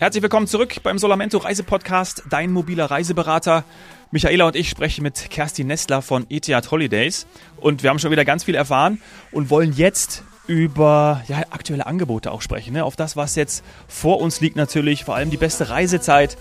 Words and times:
Herzlich 0.00 0.22
willkommen 0.22 0.46
zurück 0.46 0.76
beim 0.82 0.96
Solamento 0.96 1.36
Reisepodcast, 1.36 2.22
dein 2.30 2.52
mobiler 2.52 2.86
Reiseberater. 2.86 3.64
Michaela 4.10 4.46
und 4.46 4.56
ich 4.56 4.70
sprechen 4.70 5.02
mit 5.02 5.28
Kerstin 5.28 5.66
Nestler 5.66 6.00
von 6.00 6.24
Etihad 6.30 6.70
Holidays 6.70 7.26
und 7.58 7.82
wir 7.82 7.90
haben 7.90 7.98
schon 7.98 8.10
wieder 8.10 8.24
ganz 8.24 8.44
viel 8.44 8.54
erfahren 8.54 9.02
und 9.30 9.50
wollen 9.50 9.74
jetzt 9.74 10.22
über 10.46 11.22
ja, 11.28 11.40
aktuelle 11.50 11.84
Angebote 11.84 12.32
auch 12.32 12.40
sprechen. 12.40 12.72
Ne? 12.72 12.82
Auf 12.82 12.96
das, 12.96 13.14
was 13.14 13.36
jetzt 13.36 13.62
vor 13.88 14.22
uns 14.22 14.40
liegt 14.40 14.56
natürlich, 14.56 15.04
vor 15.04 15.16
allem 15.16 15.28
die 15.28 15.36
beste 15.36 15.68
Reisezeit. 15.68 16.38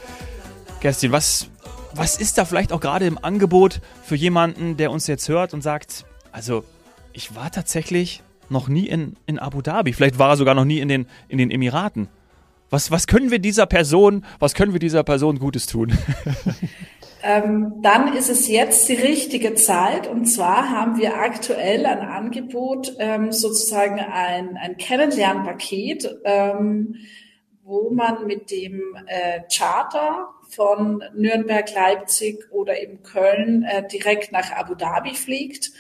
Kerstin, 0.80 1.12
was, 1.12 1.50
was 1.94 2.16
ist 2.16 2.38
da 2.38 2.46
vielleicht 2.46 2.72
auch 2.72 2.80
gerade 2.80 3.08
im 3.08 3.22
Angebot 3.22 3.82
für 4.06 4.16
jemanden, 4.16 4.78
der 4.78 4.90
uns 4.90 5.06
jetzt 5.08 5.28
hört 5.28 5.54
und 5.54 5.64
sagt, 5.64 6.06
also 6.32 6.64
ich 7.12 7.36
war 7.36 7.52
tatsächlich 7.52 8.24
noch 8.48 8.70
nie 8.70 8.88
in, 8.88 9.18
in 9.26 9.38
Abu 9.38 9.62
Dhabi, 9.62 9.92
vielleicht 9.92 10.18
war 10.18 10.30
er 10.30 10.38
sogar 10.38 10.56
noch 10.56 10.64
nie 10.64 10.80
in 10.80 10.88
den, 10.88 11.08
in 11.28 11.38
den 11.38 11.52
Emiraten. 11.52 12.08
Was, 12.70 12.92
was 12.92 13.08
können 13.08 13.32
wir 13.32 13.40
dieser 13.40 13.66
Person, 13.66 14.26
was 14.40 14.54
können 14.54 14.74
wir 14.74 14.80
dieser 14.80 15.04
Person 15.04 15.40
Gutes 15.40 15.68
tun? 15.68 15.98
Ähm, 17.22 17.82
dann 17.82 18.16
ist 18.16 18.30
es 18.30 18.48
jetzt 18.48 18.88
die 18.88 18.94
richtige 18.96 19.54
Zeit. 19.54 20.08
Und 20.08 20.26
zwar 20.26 20.70
haben 20.70 20.98
wir 20.98 21.18
aktuell 21.18 21.86
ein 21.86 22.00
Angebot, 22.00 22.96
ähm, 22.98 23.34
sozusagen 23.34 24.00
ein, 24.00 24.56
ein 24.56 24.78
Kennenlernpaket, 24.78 26.22
ähm, 26.24 26.96
wo 27.64 27.90
man 27.92 28.26
mit 28.26 28.52
dem 28.52 28.96
äh, 29.08 29.42
Charter 29.54 30.30
von 30.48 31.04
Nürnberg, 31.14 31.70
Leipzig 31.76 32.48
oder 32.52 32.82
eben 32.82 33.04
Köln 33.04 33.64
äh, 33.64 33.86
direkt 33.86 34.32
nach 34.32 34.52
Abu 34.54 34.76
Dhabi 34.76 35.14
fliegt 35.14 35.72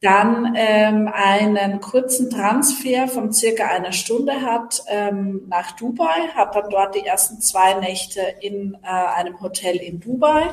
dann 0.00 0.54
ähm, 0.56 1.10
einen 1.12 1.80
kurzen 1.80 2.30
Transfer 2.30 3.08
von 3.08 3.32
circa 3.32 3.66
einer 3.66 3.92
Stunde 3.92 4.42
hat 4.42 4.82
ähm, 4.86 5.42
nach 5.48 5.72
Dubai, 5.72 6.28
hat 6.36 6.54
dann 6.54 6.70
dort 6.70 6.94
die 6.94 7.04
ersten 7.04 7.40
zwei 7.40 7.74
Nächte 7.74 8.20
in 8.40 8.76
äh, 8.82 8.86
einem 8.86 9.40
Hotel 9.40 9.76
in 9.76 9.98
Dubai 9.98 10.44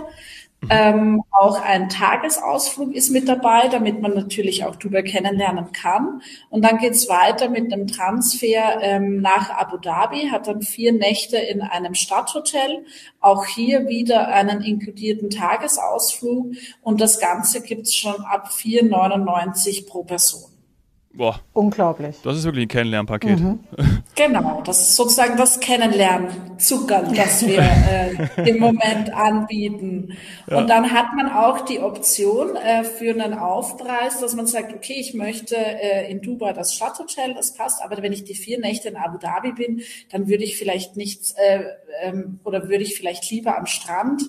ähm, 0.70 1.24
auch 1.32 1.62
ein 1.62 1.90
Tagesausflug 1.90 2.94
ist 2.94 3.10
mit 3.10 3.28
dabei, 3.28 3.68
damit 3.68 4.02
man 4.02 4.14
natürlich 4.14 4.66
auch 4.66 4.76
Dubai 4.76 5.04
kennenlernen 5.04 5.72
kann. 5.72 6.22
Und 6.50 6.64
dann 6.64 6.78
geht's 6.78 7.10
weiter 7.10 7.50
mit 7.50 7.72
einem 7.72 7.88
Transfer 7.88 8.80
ähm, 8.82 9.22
nach 9.22 9.50
Abu 9.50 9.78
Dhabi, 9.78 10.30
hat 10.32 10.48
dann 10.48 10.62
vier 10.62 10.94
Nächte 10.94 11.38
in 11.38 11.62
einem 11.62 11.94
Stadthotel. 11.94 12.86
Auch 13.20 13.46
hier 13.46 13.88
wieder 13.88 14.28
einen 14.28 14.62
inkludierten 14.62 15.30
Tagesausflug. 15.30 16.54
Und 16.82 17.02
das 17.02 17.20
Ganze 17.20 17.62
gibt's 17.62 17.96
schon 17.96 18.24
ab 18.26 18.50
4,99 18.50 19.88
pro 19.88 20.04
Person. 20.04 20.52
Boah. 21.14 21.40
Unglaublich. 21.54 22.18
Das 22.24 22.38
ist 22.38 22.44
wirklich 22.44 22.66
ein 22.66 22.70
Kennenlernpaket. 22.70 23.40
Mhm. 23.40 23.60
Genau, 24.16 24.62
das 24.62 24.80
ist 24.80 24.96
sozusagen 24.96 25.36
das 25.36 25.60
Kennenlernzucker, 25.60 27.04
das 27.14 27.46
wir 27.46 27.60
äh, 27.60 28.50
im 28.50 28.60
Moment 28.60 29.14
anbieten. 29.14 30.18
Ja. 30.50 30.58
Und 30.58 30.70
dann 30.70 30.94
hat 30.94 31.14
man 31.16 31.30
auch 31.30 31.62
die 31.62 31.80
Option 31.80 32.56
äh, 32.56 32.86
für 32.86 33.12
einen 33.12 33.34
Aufpreis, 33.34 34.22
dass 34.22 34.34
man 34.34 34.48
sagt, 34.48 34.74
okay, 34.74 34.96
ich 34.98 35.14
möchte 35.14 35.58
äh, 35.58 36.10
in 36.10 36.22
Dubai 36.22 36.54
das 36.54 36.74
Stadthotel, 36.74 37.34
das 37.34 37.56
passt, 37.56 37.84
aber 37.84 38.02
wenn 38.02 38.14
ich 38.14 38.24
die 38.24 38.36
vier 38.36 38.58
Nächte 38.58 38.88
in 38.88 38.96
Abu 38.96 39.18
Dhabi 39.18 39.52
bin, 39.52 39.82
dann 40.10 40.30
würde 40.30 40.46
ich 40.46 40.58
vielleicht 40.58 40.96
nichts 40.96 41.34
äh, 41.34 41.66
ähm, 42.02 42.40
oder 42.46 42.70
würde 42.70 42.86
ich 42.86 42.96
vielleicht 42.96 43.30
lieber 43.30 43.58
am 43.58 43.66
Strand 43.66 44.24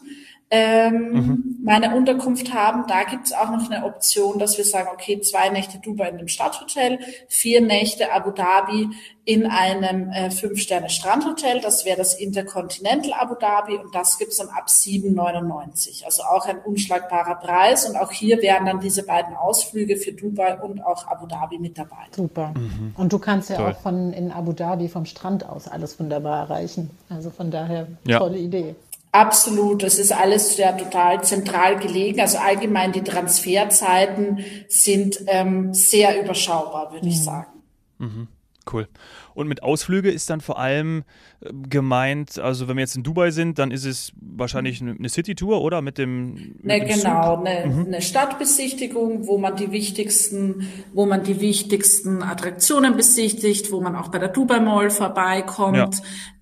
ähm, 0.51 1.13
mhm. 1.13 1.59
meine 1.65 1.97
Unterkunft 1.97 2.55
haben. 2.55 2.85
Da 2.87 3.03
gibt 3.03 3.27
es 3.27 3.33
auch 3.33 3.51
noch 3.51 3.69
eine 3.69 3.85
Option, 3.85 4.39
dass 4.39 4.57
wir 4.59 4.65
sagen, 4.65 4.89
okay, 4.93 5.21
zwei 5.21 5.49
Nächte 5.49 5.79
Dubai 5.79 6.09
in 6.09 6.19
einem 6.19 6.29
Stadthotel, 6.29 7.01
vier 7.29 7.61
Nächte 7.61 8.13
Abu 8.13 8.31
Dhabi 8.31 8.91
in 9.25 9.45
einem 9.47 10.11
äh, 10.11 10.31
Fünf-Sterne-Strandhotel. 10.31 11.61
Das 11.61 11.85
wäre 11.85 11.97
das 11.97 12.15
Intercontinental 12.15 13.13
Abu 13.15 13.35
Dhabi 13.35 13.77
und 13.77 13.93
das 13.93 14.19
gibt's 14.19 14.37
dann 14.37 14.49
ab 14.51 14.69
7,99. 14.69 16.05
Also 16.05 16.23
auch 16.23 16.47
ein 16.47 16.59
unschlagbarer 16.61 17.35
Preis. 17.35 17.89
Und 17.89 17.97
auch 17.97 18.13
hier 18.13 18.41
wären 18.41 18.67
dann 18.67 18.79
diese 18.79 19.03
beiden 19.03 19.35
Ausflüge 19.35 19.97
für 19.97 20.13
Dubai 20.13 20.61
und 20.61 20.81
auch 20.81 21.09
Abu 21.09 21.27
Dhabi 21.27 21.59
mit 21.59 21.77
dabei. 21.77 22.07
Super. 22.15 22.55
Mhm. 22.57 22.95
Und 22.97 23.13
du 23.13 23.19
kannst 23.19 23.51
ja 23.51 23.57
Toll. 23.57 23.73
auch 23.73 23.81
von 23.81 24.13
in 24.13 24.31
Abu 24.31 24.53
Dhabi 24.53 24.89
vom 24.89 25.07
Strand 25.07 25.49
aus 25.49 25.67
alles 25.67 25.99
wunderbar 25.99 26.43
erreichen. 26.43 26.91
Also 27.11 27.31
von 27.31 27.51
daher 27.51 27.89
ja. 28.05 28.21
tolle 28.21 28.39
Idee. 28.39 28.77
Absolut, 29.17 29.83
das 29.83 29.99
ist 29.99 30.13
alles 30.13 30.59
ja 30.59 30.73
total 30.73 31.25
zentral 31.25 31.79
gelegen. 31.79 32.21
Also 32.21 32.37
allgemein 32.37 32.93
die 32.93 33.01
Transferzeiten 33.01 34.41
sind 34.69 35.21
ähm, 35.27 35.73
sehr 35.73 36.23
überschaubar, 36.23 36.93
würde 36.93 37.07
mhm. 37.07 37.13
ich 37.13 37.25
sagen. 37.25 37.63
Mhm. 37.97 38.29
Cool. 38.71 38.89
Und 39.33 39.49
mit 39.49 39.63
Ausflüge 39.63 40.11
ist 40.11 40.29
dann 40.29 40.43
vor 40.43 40.59
allem 40.59 41.05
äh, 41.41 41.51
gemeint, 41.67 42.39
also 42.39 42.69
wenn 42.69 42.77
wir 42.77 42.83
jetzt 42.83 42.97
in 42.97 43.05
Dubai 43.05 43.31
sind, 43.31 43.59
dann 43.59 43.71
ist 43.71 43.87
es 43.87 44.13
wahrscheinlich 44.21 44.83
eine 44.83 45.09
City-Tour, 45.09 45.63
oder? 45.63 45.81
Mit 45.81 45.97
dem. 45.97 46.35
Mit 46.35 46.65
ne, 46.65 46.81
dem 46.81 46.99
genau, 46.99 47.43
eine, 47.43 47.67
mhm. 47.67 47.87
eine 47.87 48.03
Stadtbesichtigung, 48.03 49.27
wo 49.27 49.39
man 49.39 49.57
die 49.57 49.73
wichtigsten, 49.73 50.69
wo 50.93 51.07
man 51.07 51.23
die 51.23 51.41
wichtigsten 51.41 52.23
Attraktionen 52.23 52.97
besichtigt, 52.99 53.73
wo 53.73 53.81
man 53.81 53.97
auch 53.97 54.09
bei 54.09 54.19
der 54.19 54.29
Dubai 54.29 54.61
Mall 54.61 54.91
vorbeikommt. 54.91 55.77
Ja. 55.77 55.91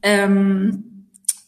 Ähm, 0.02 0.93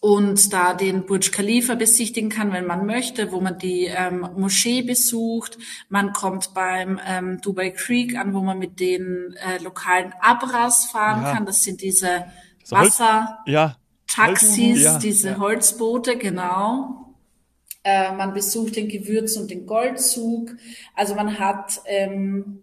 und 0.06 0.53
da 0.53 0.72
den 0.72 1.05
Burj 1.05 1.33
Khalifa 1.33 1.75
besichtigen 1.75 2.31
kann, 2.31 2.53
wenn 2.53 2.65
man 2.65 2.87
möchte, 2.87 3.33
wo 3.33 3.41
man 3.41 3.59
die 3.59 3.87
ähm, 3.87 4.21
Moschee 4.37 4.83
besucht. 4.83 5.59
Man 5.89 6.12
kommt 6.12 6.55
beim 6.55 7.00
ähm, 7.05 7.41
Dubai 7.41 7.71
Creek 7.71 8.16
an, 8.16 8.33
wo 8.33 8.39
man 8.41 8.56
mit 8.56 8.78
den 8.78 9.34
äh, 9.34 9.61
lokalen 9.65 10.15
Abras 10.21 10.84
fahren 10.93 11.25
ja. 11.25 11.33
kann. 11.33 11.45
Das 11.45 11.65
sind 11.65 11.83
diese 11.83 12.27
Wasser, 12.69 13.41
ja. 13.47 13.78
Taxis, 14.06 14.81
ja. 14.81 14.99
diese. 15.00 15.39
Holzboote, 15.39 16.16
genau. 16.16 17.16
Äh, 17.83 18.12
man 18.12 18.33
besucht 18.33 18.77
den 18.77 18.87
Gewürz- 18.87 19.37
und 19.37 19.50
den 19.50 19.66
Goldzug. 19.66 20.53
Also 20.95 21.16
man 21.16 21.41
hat 21.41 21.81
ähm, 21.87 22.62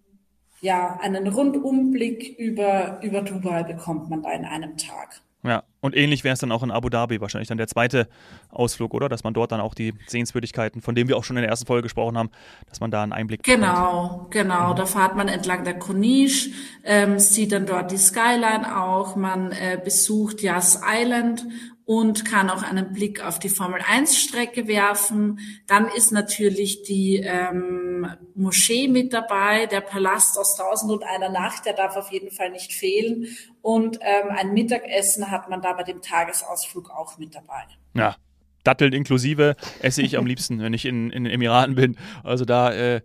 ja 0.62 0.98
einen 1.02 1.28
Rundumblick 1.28 2.40
über 2.40 3.02
über 3.04 3.22
Dubai 3.22 3.64
bekommt 3.64 4.10
man 4.10 4.24
da 4.24 4.32
in 4.32 4.46
einem 4.46 4.78
Tag. 4.78 5.22
Ja, 5.46 5.64
und 5.82 5.96
ähnlich 5.98 6.24
wäre 6.24 6.34
es 6.34 6.40
dann 6.40 6.54
auch 6.54 6.64
in 6.64 6.72
Abu 6.72 6.88
Dhabi, 6.88 7.20
wahrscheinlich 7.20 7.50
dann 7.50 7.58
der 7.58 7.68
zweite 7.68 8.08
Ausflug, 8.50 8.94
oder? 8.94 9.10
Dass 9.10 9.26
man 9.26 9.34
dort 9.34 9.52
dann 9.52 9.60
auch 9.60 9.74
die 9.74 9.94
Sehenswürdigkeiten, 10.08 10.82
von 10.82 10.96
denen 10.96 11.10
wir 11.10 11.18
auch 11.18 11.26
schon 11.26 11.36
in 11.36 11.42
der 11.42 11.50
ersten 11.50 11.66
Folge 11.66 11.84
gesprochen 11.84 12.18
haben, 12.18 12.30
dass 12.70 12.80
man 12.80 12.92
da 12.92 13.04
einen 13.04 13.12
Einblick 13.12 13.44
bekommt. 13.44 13.62
Genau, 13.62 14.28
genau. 14.30 14.72
Mhm. 14.72 14.76
Da 14.78 14.86
fahrt 14.86 15.18
man 15.18 15.28
entlang 15.28 15.66
der 15.66 15.78
Corniche, 15.78 16.52
ähm, 16.86 17.20
sieht 17.20 17.52
dann 17.52 17.66
dort 17.66 17.92
die 17.92 17.98
Skyline 17.98 18.82
auch, 18.82 19.18
man 19.18 19.52
äh, 19.52 19.78
besucht 19.84 20.42
Yas 20.42 20.82
Island 20.82 21.46
und 21.86 22.26
kann 22.26 22.50
auch 22.50 22.64
einen 22.64 22.94
Blick 22.94 23.24
auf 23.26 23.40
die 23.40 23.50
Formel 23.50 23.82
1 23.86 24.18
Strecke 24.18 24.68
werfen. 24.68 25.40
Dann 25.68 25.88
ist 25.90 26.12
natürlich 26.12 26.84
die 26.84 27.18
ähm, 27.18 28.08
Moschee 28.36 28.88
mit 28.88 29.14
dabei, 29.14 29.66
der 29.66 29.82
Palast 29.82 30.38
aus 30.38 30.56
Tausend 30.56 30.92
und 30.92 31.04
einer 31.04 31.30
Nacht, 31.30 31.66
der 31.66 31.74
darf 31.74 31.96
auf 31.96 32.12
jeden 32.12 32.32
Fall 32.32 32.52
nicht 32.52 32.74
fehlen. 32.74 33.28
Und 33.62 34.00
ähm, 34.02 34.30
ein 34.30 34.54
Mittagessen 34.54 35.30
hat 35.30 35.50
man 35.50 35.62
da 35.62 35.74
bei 35.74 35.84
dem 35.84 36.02
Tagesausflug 36.02 36.90
auch 36.90 37.18
mit 37.18 37.36
dabei. 37.36 37.64
Ja, 37.94 38.16
Datteln 38.64 38.94
inklusive 38.94 39.56
esse 39.82 40.02
ich 40.02 40.18
am 40.18 40.26
liebsten, 40.26 40.60
wenn 40.60 40.74
ich 40.74 40.86
in, 40.86 41.10
in 41.10 41.24
den 41.26 41.34
Emiraten 41.34 41.76
bin. 41.76 41.98
Also 42.24 42.46
da 42.46 42.74
äh, 42.74 43.02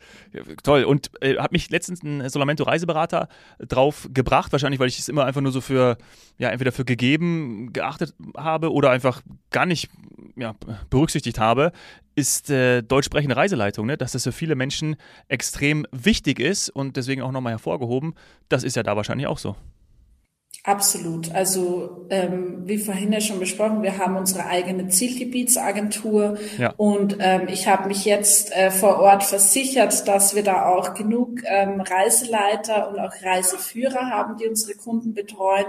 toll. 0.62 0.84
Und 0.84 1.10
äh, 1.20 1.36
hat 1.36 1.52
mich 1.52 1.70
letztens 1.70 2.02
ein 2.02 2.28
Solamento 2.28 2.64
Reiseberater 2.64 3.28
drauf 3.58 4.08
gebracht, 4.12 4.52
wahrscheinlich, 4.52 4.80
weil 4.80 4.88
ich 4.88 4.98
es 4.98 5.08
immer 5.08 5.24
einfach 5.24 5.40
nur 5.40 5.52
so 5.52 5.60
für, 5.60 5.98
ja, 6.38 6.50
entweder 6.50 6.72
für 6.72 6.84
gegeben 6.84 7.72
geachtet 7.72 8.14
habe 8.36 8.72
oder 8.72 8.90
einfach 8.90 9.22
gar 9.50 9.66
nicht 9.66 9.90
ja, 10.36 10.54
berücksichtigt 10.90 11.38
habe, 11.38 11.72
ist 12.14 12.50
äh, 12.50 12.82
deutsch 12.82 13.06
sprechende 13.06 13.36
Reiseleitung, 13.36 13.86
ne? 13.86 13.96
dass 13.96 14.12
das 14.12 14.24
für 14.24 14.32
viele 14.32 14.54
Menschen 14.54 14.96
extrem 15.28 15.86
wichtig 15.92 16.40
ist 16.40 16.70
und 16.70 16.96
deswegen 16.96 17.22
auch 17.22 17.32
nochmal 17.32 17.52
hervorgehoben. 17.52 18.14
Das 18.48 18.64
ist 18.64 18.76
ja 18.76 18.82
da 18.82 18.96
wahrscheinlich 18.96 19.26
auch 19.26 19.38
so. 19.38 19.56
Absolut. 20.68 21.34
Also 21.34 22.04
ähm, 22.10 22.68
wie 22.68 22.76
vorhin 22.76 23.10
ja 23.10 23.22
schon 23.22 23.40
besprochen, 23.40 23.82
wir 23.82 23.96
haben 23.96 24.16
unsere 24.16 24.44
eigene 24.44 24.88
Zielgebietsagentur 24.88 26.36
ja. 26.58 26.74
und 26.76 27.16
ähm, 27.20 27.48
ich 27.48 27.66
habe 27.66 27.88
mich 27.88 28.04
jetzt 28.04 28.54
äh, 28.54 28.70
vor 28.70 28.98
Ort 28.98 29.24
versichert, 29.24 30.06
dass 30.06 30.34
wir 30.34 30.44
da 30.44 30.66
auch 30.66 30.92
genug 30.92 31.40
ähm, 31.46 31.80
Reiseleiter 31.80 32.90
und 32.90 32.98
auch 32.98 33.12
Reiseführer 33.22 34.10
haben, 34.10 34.36
die 34.36 34.46
unsere 34.46 34.76
Kunden 34.76 35.14
betreuen, 35.14 35.64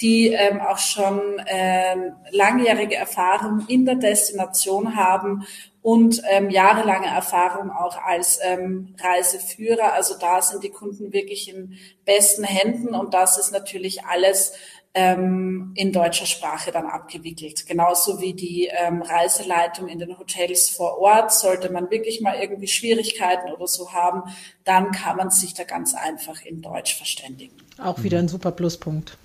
die 0.00 0.32
ähm, 0.32 0.60
auch 0.60 0.78
schon 0.78 1.20
ähm, 1.46 2.14
langjährige 2.32 2.96
Erfahrung 2.96 3.66
in 3.68 3.86
der 3.86 3.94
Destination 3.94 4.96
haben 4.96 5.44
und 5.82 6.22
ähm, 6.30 6.50
jahrelange 6.50 7.06
Erfahrung 7.06 7.70
auch 7.70 7.96
als 7.96 8.38
ähm, 8.42 8.94
Reiseführer. 9.00 9.92
Also 9.94 10.14
da 10.18 10.42
sind 10.42 10.62
die 10.62 10.70
Kunden 10.70 11.12
wirklich 11.12 11.48
in 11.48 11.78
besten 12.04 12.44
Händen 12.44 12.94
und 12.94 13.14
das 13.14 13.38
ist 13.38 13.50
natürlich 13.50 14.04
alles 14.04 14.52
ähm, 14.92 15.72
in 15.76 15.92
deutscher 15.92 16.26
Sprache 16.26 16.72
dann 16.72 16.86
abgewickelt. 16.86 17.66
Genauso 17.66 18.20
wie 18.20 18.34
die 18.34 18.66
ähm, 18.66 19.02
Reiseleitung 19.02 19.88
in 19.88 20.00
den 20.00 20.18
Hotels 20.18 20.68
vor 20.68 20.98
Ort. 20.98 21.32
Sollte 21.32 21.70
man 21.70 21.90
wirklich 21.90 22.20
mal 22.20 22.36
irgendwie 22.40 22.66
Schwierigkeiten 22.66 23.52
oder 23.52 23.66
so 23.66 23.92
haben, 23.92 24.22
dann 24.64 24.90
kann 24.90 25.16
man 25.16 25.30
sich 25.30 25.54
da 25.54 25.64
ganz 25.64 25.94
einfach 25.94 26.42
in 26.42 26.60
Deutsch 26.60 26.96
verständigen. 26.96 27.56
Auch 27.78 28.02
wieder 28.02 28.18
ein 28.18 28.28
super 28.28 28.50
Pluspunkt. 28.50 29.16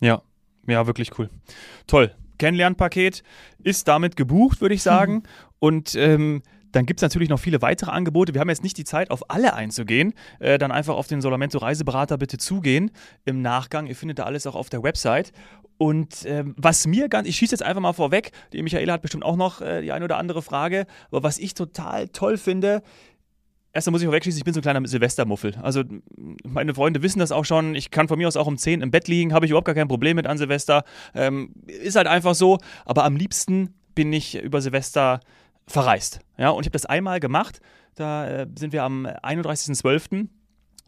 Ja, 0.00 0.22
ja, 0.66 0.86
wirklich 0.86 1.18
cool. 1.18 1.30
Toll. 1.86 2.12
Kennenlernpaket 2.38 3.22
ist 3.62 3.88
damit 3.88 4.16
gebucht, 4.16 4.60
würde 4.60 4.74
ich 4.74 4.82
sagen. 4.82 5.14
Mhm. 5.14 5.22
Und 5.58 5.94
ähm, 5.94 6.42
dann 6.72 6.84
gibt 6.84 7.00
es 7.00 7.02
natürlich 7.02 7.30
noch 7.30 7.38
viele 7.38 7.62
weitere 7.62 7.90
Angebote. 7.90 8.34
Wir 8.34 8.40
haben 8.40 8.50
jetzt 8.50 8.62
nicht 8.62 8.76
die 8.76 8.84
Zeit, 8.84 9.10
auf 9.10 9.30
alle 9.30 9.54
einzugehen. 9.54 10.12
Äh, 10.40 10.58
dann 10.58 10.70
einfach 10.70 10.94
auf 10.94 11.06
den 11.06 11.20
Solamento 11.20 11.58
Reiseberater 11.58 12.18
bitte 12.18 12.36
zugehen 12.36 12.90
im 13.24 13.40
Nachgang. 13.40 13.86
Ihr 13.86 13.96
findet 13.96 14.18
da 14.18 14.24
alles 14.24 14.46
auch 14.46 14.54
auf 14.54 14.68
der 14.68 14.82
Website. 14.82 15.32
Und 15.78 16.24
ähm, 16.26 16.54
was 16.56 16.86
mir 16.86 17.08
ganz, 17.08 17.28
ich 17.28 17.36
schieße 17.36 17.54
jetzt 17.54 17.62
einfach 17.62 17.82
mal 17.82 17.92
vorweg, 17.92 18.32
die 18.52 18.62
Michaela 18.62 18.94
hat 18.94 19.02
bestimmt 19.02 19.24
auch 19.24 19.36
noch 19.36 19.60
äh, 19.60 19.82
die 19.82 19.92
eine 19.92 20.04
oder 20.04 20.16
andere 20.16 20.42
Frage, 20.42 20.86
aber 21.10 21.22
was 21.22 21.38
ich 21.38 21.54
total 21.54 22.08
toll 22.08 22.38
finde, 22.38 22.82
Erstmal 23.76 23.92
muss 23.92 24.00
ich 24.00 24.06
vorwegschließen, 24.06 24.38
ich 24.38 24.44
bin 24.44 24.54
so 24.54 24.60
ein 24.60 24.62
kleiner 24.62 24.88
Silvestermuffel. 24.88 25.54
Also 25.60 25.82
meine 26.44 26.74
Freunde 26.74 27.02
wissen 27.02 27.18
das 27.18 27.30
auch 27.30 27.44
schon. 27.44 27.74
Ich 27.74 27.90
kann 27.90 28.08
von 28.08 28.16
mir 28.16 28.26
aus 28.26 28.38
auch 28.38 28.46
um 28.46 28.56
10 28.56 28.80
im 28.80 28.90
Bett 28.90 29.06
liegen, 29.06 29.34
habe 29.34 29.44
ich 29.44 29.50
überhaupt 29.50 29.66
gar 29.66 29.74
kein 29.74 29.86
Problem 29.86 30.16
mit 30.16 30.26
an 30.26 30.38
Silvester. 30.38 30.82
Ähm, 31.14 31.52
ist 31.66 31.94
halt 31.94 32.06
einfach 32.06 32.34
so. 32.34 32.56
Aber 32.86 33.04
am 33.04 33.16
liebsten 33.16 33.74
bin 33.94 34.14
ich 34.14 34.42
über 34.42 34.62
Silvester 34.62 35.20
verreist. 35.66 36.20
Ja, 36.38 36.48
und 36.48 36.62
ich 36.62 36.68
habe 36.68 36.72
das 36.72 36.86
einmal 36.86 37.20
gemacht. 37.20 37.60
Da 37.96 38.26
äh, 38.26 38.46
sind 38.58 38.72
wir 38.72 38.82
am 38.82 39.04
31.12 39.04 40.28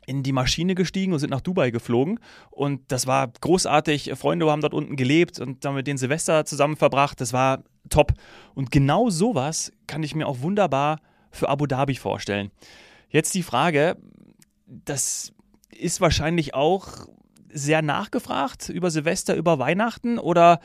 in 0.06 0.23
die 0.23 0.32
Maschine 0.32 0.75
gestiegen 0.75 1.12
und 1.12 1.19
sind 1.19 1.29
nach 1.29 1.43
Dubai 1.43 1.70
geflogen. 1.70 2.20
Und 2.50 2.90
das 2.90 3.06
war 3.06 3.31
großartig. 3.38 4.12
Freunde 4.14 4.50
haben 4.50 4.62
dort 4.62 4.73
unten 4.73 4.96
gelebt 4.96 5.40
und 5.40 5.62
dann 5.67 5.75
mit 5.75 5.87
den 5.87 5.99
Silvester 5.99 6.46
zusammen 6.46 6.76
verbracht. 6.76 7.20
Das 7.20 7.35
war 7.35 7.64
top. 7.90 8.14
Und 8.55 8.70
genau 8.70 9.11
sowas 9.11 9.73
kann 9.87 10.02
ich 10.02 10.14
mir 10.14 10.26
auch 10.26 10.40
wunderbar 10.40 11.00
für 11.31 11.49
Abu 11.49 11.67
Dhabi 11.67 11.95
vorstellen. 11.95 12.51
Jetzt 13.11 13.35
die 13.35 13.43
Frage, 13.43 13.97
das 14.67 15.33
ist 15.71 16.01
wahrscheinlich 16.01 16.55
auch 16.55 17.07
sehr 17.51 17.83
nachgefragt 17.83 18.69
über 18.69 18.91
Silvester, 18.91 19.35
über 19.35 19.59
Weihnachten 19.59 20.19
oder 20.19 20.61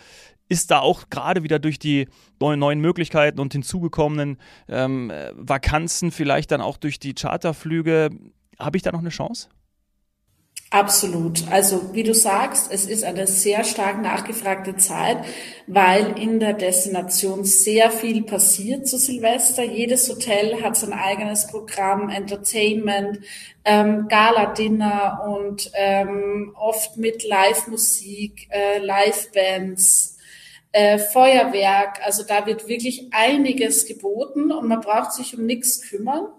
ist 0.50 0.72
da 0.72 0.80
auch 0.80 1.10
gerade 1.10 1.44
wieder 1.44 1.60
durch 1.60 1.80
die 1.80 2.08
neuen 2.40 2.82
Möglichkeiten 2.82 3.40
und 3.40 3.54
hinzugekommenen 3.54 4.38
ähm, 4.68 5.12
Vakanzen, 5.34 6.12
vielleicht 6.12 6.52
dann 6.52 6.62
auch 6.62 6.78
durch 6.78 7.00
die 7.00 7.14
Charterflüge, 7.14 8.10
habe 8.60 8.78
ich 8.78 8.84
da 8.84 8.92
noch 8.92 9.00
eine 9.00 9.10
Chance? 9.10 9.50
Absolut. 10.74 11.48
Also 11.52 11.94
wie 11.94 12.02
du 12.02 12.16
sagst, 12.16 12.72
es 12.72 12.88
ist 12.88 13.04
eine 13.04 13.28
sehr 13.28 13.64
stark 13.64 14.02
nachgefragte 14.02 14.76
Zeit, 14.76 15.18
weil 15.68 16.18
in 16.18 16.40
der 16.40 16.54
Destination 16.54 17.44
sehr 17.44 17.92
viel 17.92 18.24
passiert 18.24 18.88
zu 18.88 18.98
Silvester. 18.98 19.62
Jedes 19.62 20.10
Hotel 20.10 20.64
hat 20.64 20.76
sein 20.76 20.92
eigenes 20.92 21.46
Programm, 21.46 22.10
Entertainment, 22.10 23.20
ähm, 23.64 24.08
Gala-Dinner 24.08 25.22
und 25.28 25.70
ähm, 25.76 26.56
oft 26.60 26.98
mit 26.98 27.24
Live-Musik, 27.24 28.48
äh, 28.50 28.80
Live-Bands, 28.80 30.18
äh, 30.72 30.98
Feuerwerk. 30.98 32.00
Also 32.04 32.24
da 32.24 32.48
wird 32.48 32.68
wirklich 32.68 33.10
einiges 33.12 33.86
geboten 33.86 34.52
und 34.52 34.68
man 34.68 34.82
braucht 34.82 35.14
sich 35.14 35.38
um 35.38 35.46
nichts 35.46 35.88
kümmern. 35.88 36.30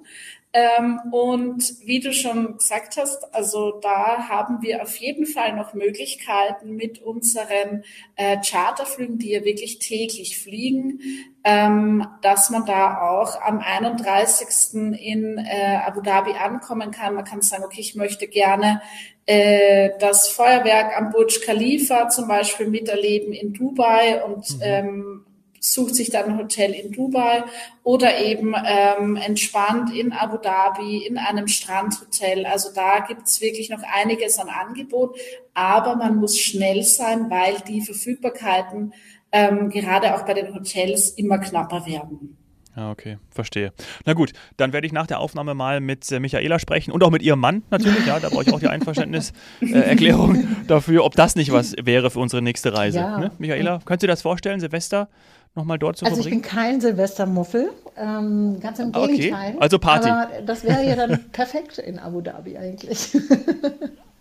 Ähm, 0.56 1.00
und 1.10 1.74
wie 1.84 1.98
du 1.98 2.12
schon 2.12 2.58
gesagt 2.58 2.96
hast, 2.96 3.34
also 3.34 3.80
da 3.82 4.28
haben 4.28 4.62
wir 4.62 4.82
auf 4.82 4.94
jeden 4.98 5.26
Fall 5.26 5.52
noch 5.56 5.74
Möglichkeiten 5.74 6.76
mit 6.76 7.02
unseren 7.02 7.82
äh, 8.14 8.36
Charterflügen, 8.40 9.18
die 9.18 9.30
ja 9.30 9.44
wirklich 9.44 9.80
täglich 9.80 10.38
fliegen, 10.38 11.00
ähm, 11.42 12.06
dass 12.22 12.50
man 12.50 12.64
da 12.66 13.00
auch 13.00 13.42
am 13.42 13.58
31. 13.58 14.74
in 15.00 15.38
äh, 15.38 15.80
Abu 15.84 16.00
Dhabi 16.02 16.34
ankommen 16.34 16.92
kann. 16.92 17.16
Man 17.16 17.24
kann 17.24 17.42
sagen, 17.42 17.64
okay, 17.64 17.80
ich 17.80 17.96
möchte 17.96 18.28
gerne 18.28 18.80
äh, 19.26 19.90
das 19.98 20.28
Feuerwerk 20.28 20.96
am 20.96 21.10
Burj 21.10 21.40
Khalifa 21.44 22.10
zum 22.10 22.28
Beispiel 22.28 22.68
miterleben 22.68 23.32
in 23.32 23.54
Dubai 23.54 24.22
und 24.22 24.48
mhm. 24.58 24.62
ähm, 24.62 25.26
sucht 25.64 25.94
sich 25.94 26.10
dann 26.10 26.26
ein 26.26 26.38
Hotel 26.38 26.72
in 26.72 26.92
Dubai 26.92 27.44
oder 27.82 28.18
eben 28.18 28.54
ähm, 28.66 29.16
entspannt 29.16 29.94
in 29.94 30.12
Abu 30.12 30.36
Dhabi 30.36 31.06
in 31.06 31.16
einem 31.16 31.48
Strandhotel. 31.48 32.44
Also 32.44 32.68
da 32.74 33.00
gibt's 33.00 33.40
wirklich 33.40 33.70
noch 33.70 33.82
einiges 33.82 34.38
an 34.38 34.48
Angebot, 34.48 35.16
aber 35.54 35.96
man 35.96 36.16
muss 36.16 36.38
schnell 36.38 36.82
sein, 36.82 37.30
weil 37.30 37.56
die 37.66 37.80
Verfügbarkeiten 37.80 38.92
ähm, 39.32 39.70
gerade 39.70 40.14
auch 40.14 40.26
bei 40.26 40.34
den 40.34 40.54
Hotels 40.54 41.10
immer 41.10 41.38
knapper 41.38 41.86
werden. 41.86 42.36
Ja, 42.76 42.90
okay, 42.90 43.18
verstehe. 43.30 43.72
Na 44.04 44.14
gut, 44.14 44.32
dann 44.56 44.72
werde 44.72 44.86
ich 44.86 44.92
nach 44.92 45.06
der 45.06 45.20
Aufnahme 45.20 45.54
mal 45.54 45.80
mit 45.80 46.10
äh, 46.10 46.18
Michaela 46.18 46.58
sprechen 46.58 46.90
und 46.90 47.04
auch 47.04 47.10
mit 47.10 47.22
ihrem 47.22 47.38
Mann 47.38 47.62
natürlich. 47.70 48.04
Ja, 48.04 48.18
da 48.18 48.30
brauche 48.30 48.42
ich 48.42 48.52
auch 48.52 48.58
die 48.58 48.68
Einverständniserklärung 48.68 50.36
äh, 50.36 50.44
dafür, 50.66 51.04
ob 51.04 51.14
das 51.14 51.36
nicht 51.36 51.52
was 51.52 51.76
wäre 51.80 52.10
für 52.10 52.18
unsere 52.18 52.42
nächste 52.42 52.76
Reise. 52.76 52.98
Ja. 52.98 53.18
Ne? 53.18 53.30
Michaela, 53.38 53.80
könntest 53.84 54.02
du 54.02 54.06
dir 54.08 54.12
das 54.12 54.22
vorstellen, 54.22 54.58
Silvester 54.58 55.08
nochmal 55.54 55.78
dort 55.78 55.96
zu 55.96 56.04
also 56.04 56.16
verbringen? 56.16 56.42
Also 56.42 56.48
ich 56.48 56.52
bin 56.52 56.62
kein 56.62 56.80
Silvestermuffel, 56.80 57.70
ähm, 57.96 58.58
ganz 58.60 58.78
im 58.78 58.92
Gegenteil. 58.92 59.50
Okay. 59.50 59.58
Also 59.60 59.78
Party. 59.78 60.08
Aber 60.08 60.28
das 60.44 60.64
wäre 60.64 60.86
ja 60.86 60.96
dann 60.96 61.24
perfekt 61.32 61.78
in 61.78 61.98
Abu 61.98 62.20
Dhabi 62.20 62.56
eigentlich. 62.56 63.16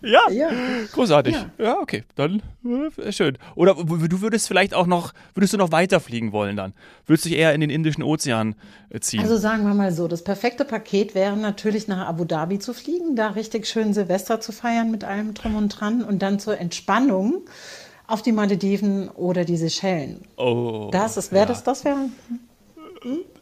Ja, 0.04 0.30
ja. 0.30 0.50
großartig. 0.92 1.34
Ja. 1.34 1.64
ja. 1.64 1.78
okay, 1.80 2.04
dann 2.14 2.42
äh, 2.98 3.10
schön. 3.12 3.38
Oder 3.54 3.74
du 3.74 4.20
würdest 4.20 4.46
vielleicht 4.46 4.74
auch 4.74 4.86
noch, 4.86 5.14
würdest 5.34 5.52
du 5.52 5.56
noch 5.56 5.72
weiter 5.72 6.00
fliegen 6.00 6.32
wollen 6.32 6.56
dann? 6.56 6.74
Würdest 7.06 7.24
du 7.24 7.30
dich 7.30 7.38
eher 7.38 7.54
in 7.54 7.60
den 7.60 7.70
Indischen 7.70 8.02
Ozean 8.02 8.54
äh, 8.90 9.00
ziehen? 9.00 9.20
Also 9.20 9.36
sagen 9.36 9.66
wir 9.66 9.74
mal 9.74 9.92
so, 9.92 10.06
das 10.06 10.22
perfekte 10.22 10.64
Paket 10.64 11.14
wäre 11.14 11.36
natürlich 11.36 11.88
nach 11.88 12.06
Abu 12.06 12.24
Dhabi 12.24 12.58
zu 12.58 12.74
fliegen, 12.74 13.16
da 13.16 13.28
richtig 13.28 13.66
schön 13.66 13.94
Silvester 13.94 14.40
zu 14.40 14.52
feiern 14.52 14.90
mit 14.90 15.04
allem 15.04 15.34
drum 15.34 15.56
und 15.56 15.68
dran 15.70 16.02
und 16.02 16.20
dann 16.20 16.38
zur 16.38 16.58
Entspannung 16.58 17.42
auf 18.06 18.22
die 18.22 18.32
Malediven 18.32 19.08
oder 19.08 19.44
die 19.44 19.56
Seychellen. 19.56 20.22
Oh. 20.36 20.88
Das 20.92 21.32
wäre 21.32 21.42
ja. 21.42 21.46
das, 21.46 21.64
das 21.64 21.84
wäre. 21.84 22.08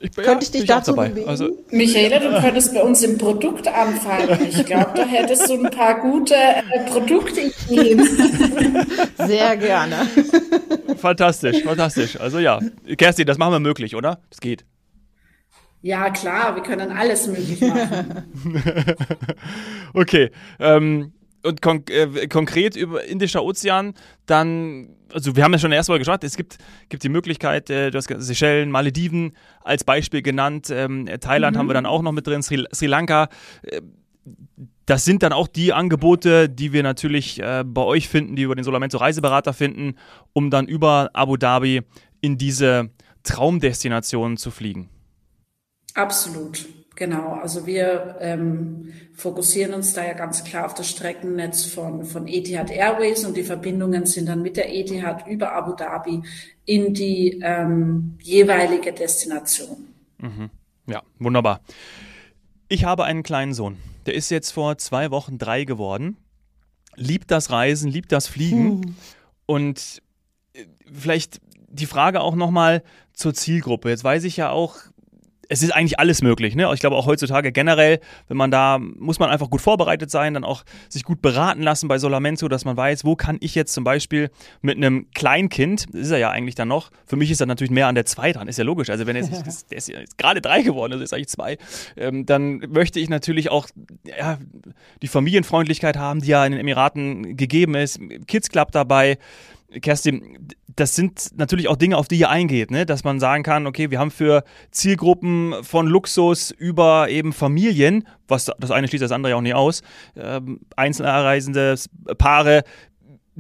Ich, 0.01 0.13
Könnte 0.17 0.31
ja, 0.31 0.39
ich 0.41 0.51
dich 0.51 0.65
dazu 0.65 0.91
dabei. 0.91 1.11
bewegen? 1.11 1.29
Also, 1.29 1.49
Michaela, 1.71 2.19
du 2.19 2.41
könntest 2.41 2.75
bei 2.75 2.83
uns 2.83 3.03
im 3.05 3.17
Produkt 3.17 3.69
anfangen. 3.69 4.49
Ich 4.49 4.65
glaube, 4.67 4.91
da 4.97 5.05
hättest 5.05 5.49
du 5.49 5.55
ein 5.55 5.71
paar 5.71 6.01
gute 6.01 6.35
äh, 6.35 6.91
Produktideen. 6.91 8.05
Sehr 9.19 9.57
gerne. 9.57 10.09
Fantastisch, 10.97 11.63
fantastisch. 11.63 12.19
Also 12.19 12.41
ja, 12.41 12.59
Kerstin, 12.99 13.27
das 13.27 13.39
machen 13.39 13.53
wir 13.53 13.61
möglich, 13.61 13.95
oder? 13.95 14.19
Das 14.31 14.41
geht. 14.41 14.65
Ja, 15.81 16.11
klar, 16.11 16.57
wir 16.57 16.63
können 16.63 16.91
alles 16.91 17.29
möglich 17.29 17.61
machen. 17.61 18.25
okay. 19.95 20.31
Ähm, 20.59 21.13
und 21.43 21.63
konk 21.63 21.91
äh, 21.91 22.29
konkret 22.29 22.77
über 22.77 23.05
Indischer 23.05 23.45
Ozean, 23.45 23.95
dann, 24.27 24.97
also 25.13 25.37
wir 25.37 25.45
haben 25.45 25.53
ja 25.53 25.59
schon 25.59 25.73
erst 25.73 25.89
mal 25.89 25.99
geschaut, 25.99 26.25
es 26.25 26.37
gibt, 26.37 26.59
gibt 26.89 27.03
die 27.03 27.09
Möglichkeit, 27.09 27.71
äh, 27.71 27.91
du 27.91 27.99
hast 27.99 28.09
Seychellen, 28.09 28.71
Malediven 28.71 29.37
als 29.63 29.85
Beispiel 29.85 30.23
genannt, 30.23 30.71
ähm, 30.71 31.09
Thailand 31.21 31.57
mhm. 31.57 31.59
haben 31.61 31.67
wir 31.69 31.75
dann 31.75 31.87
auch 31.87 32.03
noch 32.03 32.13
mit 32.13 32.27
drin, 32.27 32.43
Sri, 32.43 32.65
Sri 32.73 32.87
Lanka. 32.87 33.29
Äh, 33.63 33.81
das 34.87 35.05
sind 35.05 35.23
dann 35.23 35.33
auch 35.33 35.47
die 35.47 35.73
Angebote, 35.73 36.49
die 36.49 36.73
wir 36.73 36.83
natürlich 36.83 37.41
äh, 37.41 37.65
bei 37.65 37.83
euch 37.83 38.09
finden, 38.09 38.37
die 38.37 38.43
wir 38.43 38.47
über 38.47 38.55
den 38.57 38.65
Solamento 38.65 38.99
Reiseberater 38.99 39.53
finden, 39.53 39.97
um 40.33 40.51
dann 40.51 40.67
über 40.67 41.11
Abu 41.13 41.37
Dhabi 41.37 41.83
in 42.21 42.37
diese 42.37 42.91
Traumdestinationen 43.23 44.37
zu 44.37 44.51
fliegen. 44.51 44.89
Absolut. 45.95 46.67
Genau, 46.95 47.35
also 47.35 47.67
wir 47.67 48.17
ähm, 48.21 48.93
fokussieren 49.15 49.73
uns 49.73 49.95
da 49.95 50.05
ja 50.05 50.13
ganz 50.13 50.45
klar 50.45 50.67
auf 50.67 50.75
das 50.75 50.91
Streckennetz 50.91 51.65
von, 51.65 52.05
von 52.05 52.29
Etihad 52.29 52.71
Airways 52.71 53.25
und 53.25 53.37
die 53.37 53.45
Verbindungen 53.45 54.05
sind 54.05 54.29
dann 54.29 54.43
mit 54.43 54.59
der 54.59 54.75
Etihad 54.75 55.27
über 55.27 55.53
Abu 55.53 55.73
Dhabi 55.73 56.23
in 56.67 56.93
die 56.93 57.41
ähm, 57.43 58.19
jeweilige 58.21 58.93
Destination. 58.93 59.89
Mhm. 60.19 60.51
Ja, 60.87 61.03
wunderbar. 61.19 61.61
Ich 62.69 62.85
habe 62.85 63.05
einen 63.05 63.23
kleinen 63.23 63.55
Sohn, 63.55 63.79
der 64.07 64.15
ist 64.15 64.31
jetzt 64.31 64.51
vor 64.51 64.77
zwei 64.79 65.11
Wochen 65.11 65.39
drei 65.39 65.65
geworden, 65.65 66.19
liebt 66.95 67.31
das 67.31 67.51
Reisen, 67.51 67.91
liebt 67.91 68.13
das 68.13 68.27
Fliegen 68.27 68.83
hm. 68.83 68.97
und 69.47 70.03
äh, 70.53 70.67
vielleicht 70.93 71.41
die 71.69 71.87
Frage 71.87 72.21
auch 72.21 72.35
nochmal 72.35 72.83
zur 73.15 73.35
Zielgruppe. 73.35 73.89
Jetzt 73.89 74.05
weiß 74.05 74.25
ich 74.25 74.37
ja 74.37 74.51
auch, 74.51 74.77
es 75.53 75.63
ist 75.63 75.71
eigentlich 75.71 75.99
alles 75.99 76.23
möglich. 76.23 76.57
Ne? 76.57 76.69
Ich 76.73 76.81
glaube 76.81 76.97
auch 76.97 77.05
heutzutage 77.05 77.53
generell, 77.53 78.01
wenn 78.29 78.39
man 78.39 78.51
da, 78.51 78.79
muss 78.79 79.19
man 79.19 79.29
einfach 79.29 79.51
gut 79.51 79.61
vorbereitet 79.61 80.11
sein, 80.11 80.33
dann 80.33 80.45
auch 80.45 80.65
sich 80.89 81.05
gut 81.05 81.21
beraten 81.21 81.63
lassen 81.63 81.89
bei 81.89 81.99
Solamento, 81.99 82.49
dass 82.49 82.65
man 82.65 82.75
weiß, 82.75 83.05
wo 83.05 83.17
kann 83.17 83.37
ich 83.41 83.55
jetzt 83.55 83.75
zum 83.75 83.85
Beispiel 83.85 84.31
mit 84.63 84.79
einem 84.79 85.11
Kleinkind, 85.15 85.91
ist 85.93 86.11
er 86.11 86.17
ja 86.17 86.31
eigentlich 86.31 86.55
dann 86.55 86.69
noch, 86.69 86.91
für 87.05 87.17
mich 87.17 87.31
ist 87.31 87.41
er 87.41 87.47
natürlich 87.47 87.71
mehr 87.71 87.87
an 87.87 87.95
der 87.95 88.07
zwei 88.07 88.33
dran, 88.33 88.49
ist 88.49 88.57
ja 88.57 88.65
logisch. 88.65 88.89
Also 88.89 89.07
wenn 89.07 89.15
er 89.15 89.23
ist, 89.23 89.31
der 89.71 89.77
ist 89.77 89.89
jetzt 89.89 90.17
gerade 90.17 90.41
drei 90.41 90.63
geworden, 90.63 90.93
also 90.93 91.05
ist 91.05 91.13
eigentlich 91.13 91.29
zwei, 91.29 91.59
ähm, 91.99 92.25
dann 92.25 92.59
möchte 92.71 92.99
ich 92.99 93.11
natürlich 93.11 93.51
auch 93.51 93.69
ja, 94.05 94.39
die 95.03 95.09
Familienfreundlichkeit 95.09 95.99
haben, 95.99 96.23
die 96.23 96.29
ja 96.29 96.47
in 96.47 96.53
den 96.53 96.61
Emiraten 96.63 97.37
gegeben 97.37 97.75
ist, 97.75 98.01
Kids 98.27 98.49
Club 98.49 98.73
dabei. 98.73 99.19
Kerstin, 99.81 100.49
das 100.75 100.97
sind 100.97 101.37
natürlich 101.37 101.69
auch 101.69 101.77
Dinge, 101.77 101.97
auf 101.97 102.09
die 102.09 102.19
ihr 102.19 102.31
eingeht, 102.31 102.71
ne? 102.71 102.87
dass 102.87 103.05
man 103.05 103.21
sagen 103.21 103.43
kann, 103.43 103.67
okay, 103.67 103.91
wir 103.91 103.99
haben 103.99 104.11
für 104.11 104.45
Zielgruppen 104.71 105.55
von 105.63 105.87
Luxus 105.87 106.51
über 106.51 107.09
eben 107.09 107.33
Familien, 107.33 108.07
was 108.29 108.51
das 108.59 108.71
eine 108.71 108.89
schließt 108.89 109.03
das 109.03 109.13
andere 109.13 109.31
ja 109.31 109.37
auch 109.37 109.43
nicht 109.43 109.55
aus, 109.55 109.83
ähm, 110.17 110.61
Einzelreisende, 110.77 111.77
Paare, 112.19 112.65